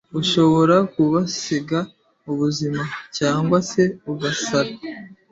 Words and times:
ushobora 0.21 0.75
kuhasiga 0.93 1.79
ubuzima 2.31 2.83
cyangwa 3.17 3.57
se 3.69 3.83
ugasara 4.11 4.71